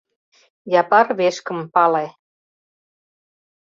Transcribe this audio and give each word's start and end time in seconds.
Япар 0.81 1.07
вешкым 1.19 1.59
пале. 1.73 2.05